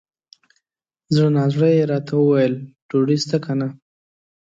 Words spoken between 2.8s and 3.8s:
ډوډۍ سته که نه؟